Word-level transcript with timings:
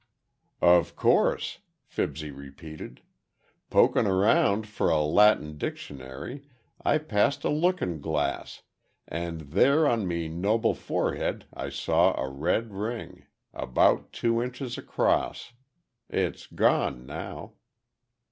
"Of 0.63 0.95
course," 0.95 1.59
Fibsy 1.85 2.31
repeated. 2.31 3.01
"Pokin' 3.69 4.07
around 4.07 4.65
for 4.65 4.89
a 4.89 4.99
Latin 4.99 5.59
Dictionary, 5.59 6.41
I 6.83 6.97
passed 6.97 7.43
a 7.43 7.49
lookin' 7.49 7.99
glass, 8.01 8.63
and 9.07 9.41
there 9.41 9.87
on 9.87 10.07
me 10.07 10.27
noble 10.27 10.73
forehead 10.73 11.45
I 11.53 11.69
saw 11.69 12.19
a 12.19 12.27
red 12.29 12.73
ring, 12.73 13.27
about 13.53 14.11
two 14.11 14.41
inches 14.41 14.75
across. 14.75 15.53
It's 16.09 16.47
gone 16.47 17.05
now." 17.05 17.53